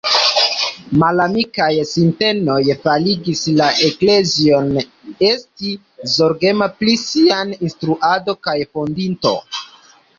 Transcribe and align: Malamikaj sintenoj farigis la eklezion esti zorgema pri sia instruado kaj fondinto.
Malamikaj 1.01 1.67
sintenoj 1.89 2.57
farigis 2.85 3.43
la 3.61 3.69
eklezion 3.89 4.73
esti 5.29 5.77
zorgema 6.17 6.73
pri 6.81 6.99
sia 7.07 7.41
instruado 7.71 8.41
kaj 8.49 8.61
fondinto. 8.75 9.41